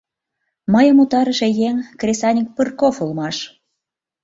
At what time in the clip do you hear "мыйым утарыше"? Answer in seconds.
0.73-1.47